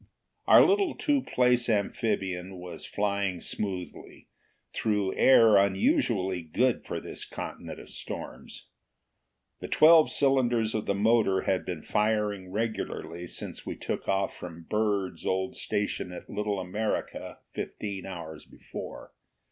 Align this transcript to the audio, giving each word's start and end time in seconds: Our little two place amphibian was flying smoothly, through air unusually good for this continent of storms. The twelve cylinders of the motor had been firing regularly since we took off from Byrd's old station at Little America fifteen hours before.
Our 0.47 0.65
little 0.65 0.95
two 0.95 1.21
place 1.21 1.69
amphibian 1.69 2.55
was 2.57 2.87
flying 2.87 3.39
smoothly, 3.39 4.29
through 4.73 5.13
air 5.15 5.57
unusually 5.57 6.41
good 6.41 6.83
for 6.87 6.99
this 6.99 7.23
continent 7.23 7.79
of 7.79 7.87
storms. 7.87 8.67
The 9.59 9.67
twelve 9.67 10.09
cylinders 10.09 10.73
of 10.73 10.87
the 10.87 10.95
motor 10.95 11.41
had 11.41 11.67
been 11.67 11.83
firing 11.83 12.51
regularly 12.51 13.27
since 13.27 13.63
we 13.63 13.75
took 13.75 14.07
off 14.07 14.35
from 14.35 14.65
Byrd's 14.67 15.23
old 15.23 15.55
station 15.55 16.11
at 16.11 16.27
Little 16.31 16.59
America 16.59 17.37
fifteen 17.53 18.07
hours 18.07 18.43
before. 18.45 19.13